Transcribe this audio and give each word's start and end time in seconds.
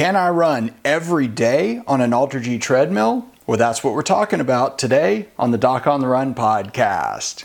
Can 0.00 0.16
I 0.16 0.30
run 0.30 0.72
every 0.82 1.28
day 1.28 1.82
on 1.86 2.00
an 2.00 2.12
AlterG 2.12 2.58
treadmill? 2.62 3.26
Well, 3.46 3.58
that's 3.58 3.84
what 3.84 3.92
we're 3.92 4.00
talking 4.00 4.40
about 4.40 4.78
today 4.78 5.28
on 5.38 5.50
the 5.50 5.58
Doc 5.58 5.86
on 5.86 6.00
the 6.00 6.06
Run 6.06 6.34
podcast. 6.34 7.44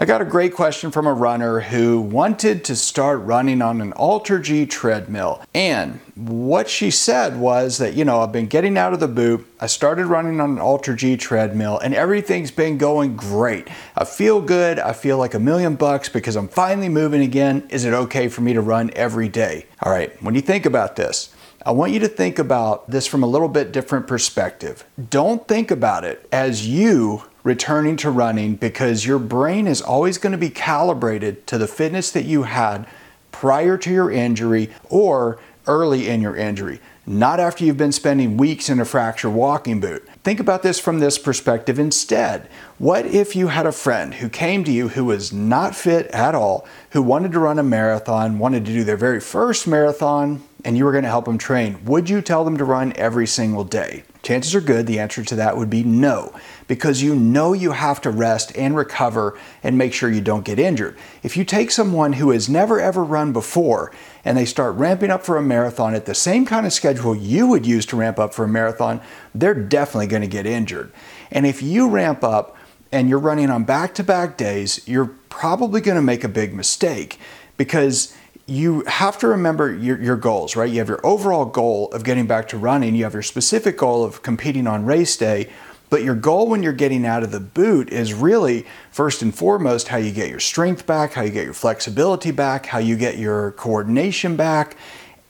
I 0.00 0.06
got 0.06 0.22
a 0.22 0.24
great 0.24 0.54
question 0.54 0.90
from 0.90 1.06
a 1.06 1.12
runner 1.12 1.60
who 1.60 2.00
wanted 2.00 2.64
to 2.64 2.74
start 2.74 3.20
running 3.20 3.60
on 3.60 3.82
an 3.82 3.92
AlterG 3.92 4.70
treadmill. 4.70 5.42
And 5.54 6.00
what 6.14 6.70
she 6.70 6.90
said 6.90 7.38
was 7.38 7.76
that, 7.76 7.92
you 7.92 8.06
know, 8.06 8.22
I've 8.22 8.32
been 8.32 8.46
getting 8.46 8.78
out 8.78 8.94
of 8.94 9.00
the 9.00 9.08
boot, 9.08 9.46
I 9.60 9.66
started 9.66 10.06
running 10.06 10.40
on 10.40 10.52
an 10.52 10.56
AlterG 10.56 11.18
treadmill, 11.18 11.78
and 11.80 11.94
everything's 11.94 12.50
been 12.50 12.78
going 12.78 13.14
great. 13.14 13.68
I 13.94 14.06
feel 14.06 14.40
good, 14.40 14.78
I 14.78 14.94
feel 14.94 15.18
like 15.18 15.34
a 15.34 15.38
million 15.38 15.74
bucks 15.74 16.08
because 16.08 16.34
I'm 16.34 16.48
finally 16.48 16.88
moving 16.88 17.20
again. 17.20 17.66
Is 17.68 17.84
it 17.84 17.92
okay 17.92 18.28
for 18.28 18.40
me 18.40 18.54
to 18.54 18.62
run 18.62 18.90
every 18.94 19.28
day? 19.28 19.66
All 19.82 19.92
right, 19.92 20.10
when 20.22 20.34
you 20.34 20.40
think 20.40 20.64
about 20.64 20.96
this, 20.96 21.34
I 21.66 21.72
want 21.72 21.92
you 21.92 21.98
to 21.98 22.08
think 22.08 22.38
about 22.38 22.88
this 22.90 23.06
from 23.06 23.22
a 23.22 23.26
little 23.26 23.48
bit 23.48 23.70
different 23.70 24.06
perspective. 24.06 24.82
Don't 25.10 25.46
think 25.46 25.70
about 25.70 26.04
it 26.04 26.26
as 26.32 26.66
you 26.66 27.24
returning 27.42 27.96
to 27.96 28.10
running 28.10 28.54
because 28.54 29.06
your 29.06 29.18
brain 29.18 29.66
is 29.66 29.80
always 29.80 30.18
going 30.18 30.32
to 30.32 30.38
be 30.38 30.50
calibrated 30.50 31.46
to 31.46 31.58
the 31.58 31.66
fitness 31.66 32.10
that 32.12 32.24
you 32.24 32.44
had 32.44 32.86
prior 33.32 33.78
to 33.78 33.90
your 33.90 34.10
injury 34.10 34.70
or 34.88 35.38
early 35.66 36.08
in 36.08 36.20
your 36.20 36.36
injury, 36.36 36.80
not 37.06 37.38
after 37.40 37.64
you've 37.64 37.76
been 37.76 37.92
spending 37.92 38.36
weeks 38.36 38.68
in 38.68 38.80
a 38.80 38.84
fracture 38.84 39.30
walking 39.30 39.80
boot. 39.80 40.06
Think 40.22 40.40
about 40.40 40.62
this 40.62 40.78
from 40.80 40.98
this 40.98 41.18
perspective 41.18 41.78
instead. 41.78 42.48
What 42.78 43.06
if 43.06 43.36
you 43.36 43.48
had 43.48 43.66
a 43.66 43.72
friend 43.72 44.14
who 44.14 44.28
came 44.28 44.64
to 44.64 44.72
you 44.72 44.88
who 44.88 45.04
was 45.04 45.32
not 45.32 45.74
fit 45.74 46.06
at 46.08 46.34
all, 46.34 46.66
who 46.90 47.02
wanted 47.02 47.32
to 47.32 47.38
run 47.38 47.58
a 47.58 47.62
marathon, 47.62 48.38
wanted 48.38 48.64
to 48.66 48.72
do 48.72 48.84
their 48.84 48.96
very 48.96 49.20
first 49.20 49.66
marathon, 49.66 50.42
and 50.64 50.76
you 50.76 50.84
were 50.84 50.92
going 50.92 51.04
to 51.04 51.10
help 51.10 51.24
them 51.24 51.38
train? 51.38 51.84
Would 51.84 52.08
you 52.08 52.20
tell 52.20 52.44
them 52.44 52.56
to 52.58 52.64
run 52.64 52.92
every 52.96 53.26
single 53.26 53.64
day? 53.64 54.04
Chances 54.22 54.54
are 54.54 54.60
good 54.60 54.86
the 54.86 54.98
answer 54.98 55.24
to 55.24 55.34
that 55.36 55.56
would 55.56 55.70
be 55.70 55.82
no, 55.82 56.34
because 56.68 57.02
you 57.02 57.14
know 57.14 57.54
you 57.54 57.72
have 57.72 58.02
to 58.02 58.10
rest 58.10 58.54
and 58.56 58.76
recover 58.76 59.38
and 59.62 59.78
make 59.78 59.94
sure 59.94 60.10
you 60.10 60.20
don't 60.20 60.44
get 60.44 60.58
injured. 60.58 60.98
If 61.22 61.36
you 61.36 61.44
take 61.44 61.70
someone 61.70 62.14
who 62.14 62.30
has 62.30 62.48
never 62.48 62.78
ever 62.78 63.02
run 63.02 63.32
before 63.32 63.92
and 64.24 64.36
they 64.36 64.44
start 64.44 64.76
ramping 64.76 65.10
up 65.10 65.24
for 65.24 65.38
a 65.38 65.42
marathon 65.42 65.94
at 65.94 66.04
the 66.04 66.14
same 66.14 66.44
kind 66.44 66.66
of 66.66 66.72
schedule 66.72 67.16
you 67.16 67.46
would 67.46 67.66
use 67.66 67.86
to 67.86 67.96
ramp 67.96 68.18
up 68.18 68.34
for 68.34 68.44
a 68.44 68.48
marathon, 68.48 69.00
they're 69.34 69.54
definitely 69.54 70.06
going 70.06 70.22
to 70.22 70.28
get 70.28 70.44
injured. 70.44 70.92
And 71.30 71.46
if 71.46 71.62
you 71.62 71.88
ramp 71.88 72.22
up 72.22 72.56
and 72.92 73.08
you're 73.08 73.18
running 73.18 73.50
on 73.50 73.64
back 73.64 73.94
to 73.94 74.04
back 74.04 74.36
days, 74.36 74.86
you're 74.86 75.14
probably 75.30 75.80
going 75.80 75.96
to 75.96 76.02
make 76.02 76.24
a 76.24 76.28
big 76.28 76.52
mistake 76.52 77.18
because 77.56 78.14
you 78.50 78.82
have 78.88 79.16
to 79.18 79.28
remember 79.28 79.72
your, 79.72 80.00
your 80.02 80.16
goals, 80.16 80.56
right? 80.56 80.68
You 80.68 80.80
have 80.80 80.88
your 80.88 81.04
overall 81.06 81.44
goal 81.44 81.88
of 81.92 82.02
getting 82.02 82.26
back 82.26 82.48
to 82.48 82.58
running, 82.58 82.96
you 82.96 83.04
have 83.04 83.12
your 83.12 83.22
specific 83.22 83.78
goal 83.78 84.04
of 84.04 84.22
competing 84.22 84.66
on 84.66 84.84
race 84.84 85.16
day. 85.16 85.48
But 85.88 86.04
your 86.04 86.14
goal 86.14 86.48
when 86.48 86.62
you're 86.62 86.72
getting 86.72 87.04
out 87.04 87.24
of 87.24 87.32
the 87.32 87.40
boot 87.40 87.90
is 87.90 88.14
really, 88.14 88.64
first 88.92 89.22
and 89.22 89.34
foremost, 89.34 89.88
how 89.88 89.96
you 89.96 90.12
get 90.12 90.30
your 90.30 90.38
strength 90.38 90.86
back, 90.86 91.14
how 91.14 91.22
you 91.22 91.30
get 91.30 91.44
your 91.44 91.54
flexibility 91.54 92.30
back, 92.30 92.66
how 92.66 92.78
you 92.78 92.96
get 92.96 93.18
your 93.18 93.52
coordination 93.52 94.36
back. 94.36 94.76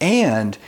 And 0.02 0.58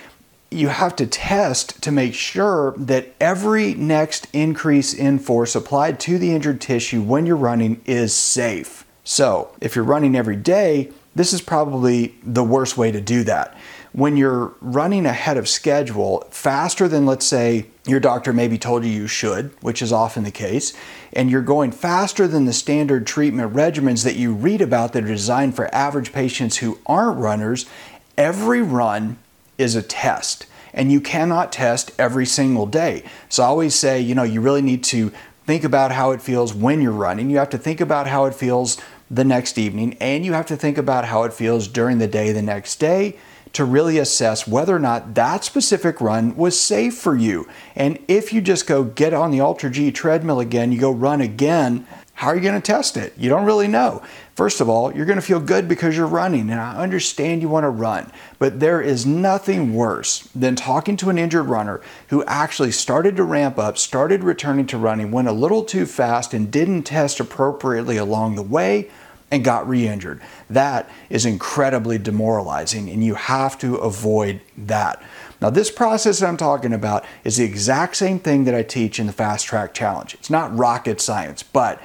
you 0.50 0.68
have 0.68 0.96
to 0.96 1.06
test 1.06 1.82
to 1.82 1.92
make 1.92 2.14
sure 2.14 2.74
that 2.78 3.14
every 3.20 3.74
next 3.74 4.28
increase 4.32 4.94
in 4.94 5.18
force 5.18 5.54
applied 5.54 6.00
to 6.00 6.18
the 6.18 6.34
injured 6.34 6.60
tissue 6.60 7.02
when 7.02 7.26
you're 7.26 7.36
running 7.36 7.82
is 7.84 8.14
safe. 8.14 8.86
So, 9.04 9.54
if 9.60 9.74
you're 9.74 9.84
running 9.84 10.14
every 10.14 10.36
day, 10.36 10.92
this 11.14 11.32
is 11.32 11.42
probably 11.42 12.14
the 12.22 12.44
worst 12.44 12.76
way 12.76 12.90
to 12.90 13.00
do 13.00 13.22
that. 13.24 13.56
When 13.92 14.16
you're 14.16 14.54
running 14.62 15.04
ahead 15.04 15.36
of 15.36 15.48
schedule 15.48 16.26
faster 16.30 16.88
than, 16.88 17.04
let's 17.04 17.26
say, 17.26 17.66
your 17.86 18.00
doctor 18.00 18.32
maybe 18.32 18.56
told 18.56 18.84
you 18.84 18.90
you 18.90 19.06
should, 19.06 19.50
which 19.60 19.82
is 19.82 19.92
often 19.92 20.24
the 20.24 20.30
case, 20.30 20.72
and 21.12 21.30
you're 21.30 21.42
going 21.42 21.72
faster 21.72 22.26
than 22.26 22.46
the 22.46 22.54
standard 22.54 23.06
treatment 23.06 23.52
regimens 23.52 24.04
that 24.04 24.16
you 24.16 24.32
read 24.32 24.62
about 24.62 24.94
that 24.94 25.04
are 25.04 25.08
designed 25.08 25.54
for 25.54 25.72
average 25.74 26.12
patients 26.12 26.58
who 26.58 26.78
aren't 26.86 27.18
runners, 27.18 27.66
every 28.16 28.62
run 28.62 29.18
is 29.58 29.74
a 29.74 29.82
test. 29.82 30.46
And 30.72 30.90
you 30.90 31.02
cannot 31.02 31.52
test 31.52 31.92
every 31.98 32.24
single 32.24 32.64
day. 32.64 33.04
So 33.28 33.42
I 33.42 33.46
always 33.46 33.74
say, 33.74 34.00
you 34.00 34.14
know, 34.14 34.22
you 34.22 34.40
really 34.40 34.62
need 34.62 34.82
to 34.84 35.12
think 35.44 35.64
about 35.64 35.92
how 35.92 36.12
it 36.12 36.22
feels 36.22 36.54
when 36.54 36.80
you're 36.80 36.92
running. 36.92 37.28
You 37.28 37.38
have 37.38 37.50
to 37.50 37.58
think 37.58 37.80
about 37.80 38.06
how 38.06 38.24
it 38.24 38.34
feels 38.34 38.80
the 39.12 39.24
next 39.24 39.58
evening, 39.58 39.94
and 40.00 40.24
you 40.24 40.32
have 40.32 40.46
to 40.46 40.56
think 40.56 40.78
about 40.78 41.04
how 41.04 41.24
it 41.24 41.34
feels 41.34 41.68
during 41.68 41.98
the 41.98 42.08
day 42.08 42.32
the 42.32 42.40
next 42.40 42.76
day 42.76 43.18
to 43.52 43.62
really 43.66 43.98
assess 43.98 44.48
whether 44.48 44.74
or 44.74 44.78
not 44.78 45.14
that 45.14 45.44
specific 45.44 46.00
run 46.00 46.34
was 46.34 46.58
safe 46.58 46.96
for 46.96 47.14
you. 47.14 47.46
And 47.76 47.98
if 48.08 48.32
you 48.32 48.40
just 48.40 48.66
go 48.66 48.84
get 48.84 49.12
on 49.12 49.30
the 49.30 49.38
AlterG 49.38 49.94
treadmill 49.94 50.40
again, 50.40 50.72
you 50.72 50.80
go 50.80 50.90
run 50.90 51.20
again, 51.20 51.86
how 52.14 52.28
are 52.28 52.36
you 52.36 52.40
going 52.40 52.60
to 52.60 52.60
test 52.60 52.96
it? 52.96 53.12
You 53.18 53.28
don't 53.28 53.44
really 53.44 53.68
know. 53.68 54.02
First 54.34 54.62
of 54.62 54.68
all, 54.68 54.94
you're 54.94 55.06
going 55.06 55.16
to 55.16 55.22
feel 55.22 55.40
good 55.40 55.68
because 55.68 55.94
you're 55.94 56.06
running, 56.06 56.50
and 56.50 56.60
I 56.60 56.76
understand 56.76 57.42
you 57.42 57.50
want 57.50 57.64
to 57.64 57.70
run, 57.70 58.10
but 58.38 58.60
there 58.60 58.80
is 58.80 59.04
nothing 59.04 59.74
worse 59.74 60.20
than 60.34 60.56
talking 60.56 60.96
to 60.98 61.10
an 61.10 61.18
injured 61.18 61.46
runner 61.46 61.82
who 62.08 62.24
actually 62.24 62.70
started 62.70 63.16
to 63.16 63.24
ramp 63.24 63.58
up, 63.58 63.76
started 63.76 64.24
returning 64.24 64.66
to 64.68 64.78
running, 64.78 65.10
went 65.10 65.28
a 65.28 65.32
little 65.32 65.64
too 65.64 65.84
fast, 65.84 66.32
and 66.32 66.50
didn't 66.50 66.84
test 66.84 67.20
appropriately 67.20 67.98
along 67.98 68.36
the 68.36 68.42
way 68.42 68.88
and 69.32 69.42
got 69.42 69.66
re 69.66 69.88
injured. 69.88 70.20
That 70.50 70.88
is 71.08 71.24
incredibly 71.24 71.98
demoralizing, 71.98 72.88
and 72.90 73.02
you 73.02 73.14
have 73.14 73.58
to 73.60 73.76
avoid 73.76 74.42
that. 74.56 75.02
Now, 75.40 75.50
this 75.50 75.70
process 75.70 76.20
that 76.20 76.28
I'm 76.28 76.36
talking 76.36 76.72
about 76.72 77.04
is 77.24 77.38
the 77.38 77.44
exact 77.44 77.96
same 77.96 78.20
thing 78.20 78.44
that 78.44 78.54
I 78.54 78.62
teach 78.62 79.00
in 79.00 79.06
the 79.06 79.12
Fast 79.12 79.46
Track 79.46 79.74
Challenge. 79.74 80.14
It's 80.14 80.30
not 80.30 80.56
rocket 80.56 81.00
science, 81.00 81.42
but 81.42 81.82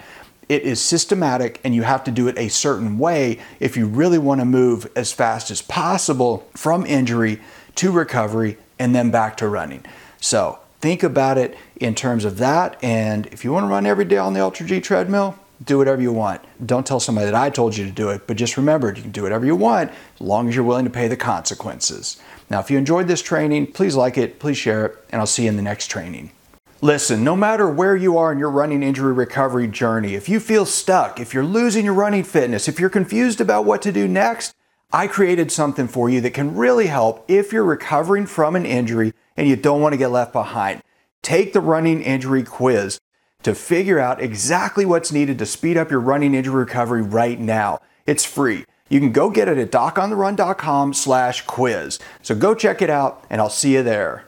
it 0.49 0.61
is 0.61 0.79
systematic 0.81 1.59
and 1.63 1.73
you 1.73 1.83
have 1.83 2.03
to 2.03 2.11
do 2.11 2.27
it 2.27 2.37
a 2.37 2.49
certain 2.49 2.99
way 2.99 3.39
if 3.59 3.75
you 3.75 3.87
really 3.87 4.17
want 4.17 4.39
to 4.39 4.45
move 4.45 4.89
as 4.95 5.11
fast 5.11 5.49
as 5.49 5.61
possible 5.61 6.47
from 6.55 6.85
injury 6.85 7.41
to 7.75 7.91
recovery 7.91 8.57
and 8.79 8.93
then 8.93 9.09
back 9.09 9.37
to 9.37 9.47
running. 9.47 9.83
So, 10.19 10.59
think 10.79 11.01
about 11.01 11.37
it 11.37 11.57
in 11.77 11.95
terms 11.95 12.25
of 12.25 12.37
that. 12.37 12.81
And 12.83 13.25
if 13.27 13.43
you 13.43 13.51
want 13.51 13.63
to 13.63 13.69
run 13.69 13.85
every 13.85 14.05
day 14.05 14.17
on 14.17 14.33
the 14.33 14.39
AlterG 14.39 14.83
treadmill, 14.83 15.37
do 15.63 15.77
whatever 15.77 16.01
you 16.01 16.11
want. 16.11 16.41
Don't 16.65 16.85
tell 16.85 16.99
somebody 16.99 17.25
that 17.25 17.35
I 17.35 17.49
told 17.49 17.75
you 17.75 17.85
to 17.85 17.91
do 17.91 18.09
it, 18.09 18.27
but 18.27 18.37
just 18.37 18.57
remember 18.57 18.87
you 18.89 19.01
can 19.01 19.11
do 19.11 19.23
whatever 19.23 19.45
you 19.45 19.55
want 19.55 19.91
as 20.15 20.21
long 20.21 20.47
as 20.47 20.55
you're 20.55 20.63
willing 20.63 20.85
to 20.85 20.91
pay 20.91 21.07
the 21.07 21.17
consequences. 21.17 22.21
Now, 22.49 22.59
if 22.59 22.71
you 22.71 22.77
enjoyed 22.77 23.07
this 23.07 23.21
training, 23.21 23.71
please 23.73 23.95
like 23.95 24.17
it, 24.17 24.39
please 24.39 24.57
share 24.57 24.85
it, 24.85 24.97
and 25.09 25.19
I'll 25.19 25.27
see 25.27 25.43
you 25.43 25.49
in 25.49 25.55
the 25.55 25.61
next 25.61 25.87
training. 25.87 26.31
Listen, 26.79 27.23
no 27.23 27.35
matter 27.35 27.67
where 27.67 27.95
you 27.95 28.17
are 28.19 28.31
in 28.31 28.37
your 28.37 28.51
running 28.51 28.83
injury 28.83 29.11
recovery 29.11 29.67
journey, 29.67 30.13
if 30.13 30.29
you 30.29 30.39
feel 30.39 30.63
stuck, 30.63 31.19
if 31.19 31.33
you're 31.33 31.43
losing 31.43 31.85
your 31.85 31.95
running 31.95 32.23
fitness, 32.23 32.67
if 32.67 32.79
you're 32.79 32.89
confused 32.89 33.41
about 33.41 33.65
what 33.65 33.81
to 33.81 33.91
do 33.91 34.07
next, 34.07 34.53
I 34.93 35.07
created 35.07 35.51
something 35.51 35.87
for 35.87 36.07
you 36.07 36.21
that 36.21 36.35
can 36.35 36.55
really 36.55 36.87
help 36.87 37.25
if 37.27 37.51
you're 37.51 37.63
recovering 37.63 38.27
from 38.27 38.55
an 38.55 38.65
injury 38.65 39.13
and 39.35 39.47
you 39.47 39.55
don't 39.55 39.81
want 39.81 39.93
to 39.93 39.97
get 39.97 40.11
left 40.11 40.31
behind. 40.31 40.81
Take 41.23 41.51
the 41.51 41.61
running 41.61 42.01
injury 42.01 42.43
quiz 42.43 42.99
to 43.43 43.55
figure 43.55 43.99
out 43.99 44.21
exactly 44.21 44.85
what's 44.85 45.11
needed 45.11 45.39
to 45.39 45.45
speed 45.45 45.77
up 45.77 45.91
your 45.91 45.99
running 45.99 46.33
injury 46.33 46.55
recovery 46.55 47.01
right 47.01 47.39
now. 47.39 47.79
It's 48.05 48.25
free. 48.25 48.65
You 48.89 48.99
can 48.99 49.11
go 49.11 49.29
get 49.29 49.47
it 49.47 49.57
at 49.57 49.71
docontherun.com 49.71 50.93
slash 50.93 51.41
quiz. 51.43 51.99
So 52.21 52.35
go 52.35 52.55
check 52.55 52.81
it 52.81 52.89
out 52.89 53.25
and 53.29 53.41
I'll 53.41 53.49
see 53.49 53.73
you 53.73 53.83
there. 53.83 54.25